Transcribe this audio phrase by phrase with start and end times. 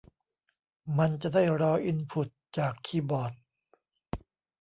[0.97, 3.31] มันจะได้รออินพุตจากคีย์บอร์ด